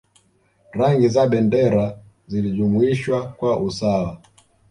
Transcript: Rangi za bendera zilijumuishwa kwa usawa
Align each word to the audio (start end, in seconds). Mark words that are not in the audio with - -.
Rangi 0.73 1.07
za 1.09 1.27
bendera 1.27 1.99
zilijumuishwa 2.27 3.27
kwa 3.31 3.59
usawa 3.59 4.17